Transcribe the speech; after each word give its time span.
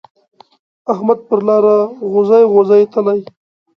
احمد 0.93 1.19
پر 1.27 1.39
لار 1.47 1.65
غوزی 2.11 2.43
غوزی 2.53 2.83
تلی. 2.93 3.19